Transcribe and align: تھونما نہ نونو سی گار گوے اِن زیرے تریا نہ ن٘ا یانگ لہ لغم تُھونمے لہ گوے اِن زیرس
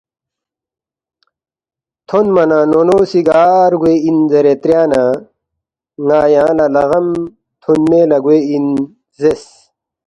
تھونما 2.07 2.43
نہ 2.49 2.59
نونو 2.71 2.97
سی 3.09 3.19
گار 3.27 3.71
گوے 3.81 3.95
اِن 4.05 4.17
زیرے 4.31 4.53
تریا 4.61 4.81
نہ 4.91 5.03
ن٘ا 6.05 6.21
یانگ 6.33 6.57
لہ 6.57 6.65
لغم 6.75 7.07
تُھونمے 7.61 8.01
لہ 8.09 8.17
گوے 8.23 8.37
اِن 8.51 8.65
زیرس 9.19 9.45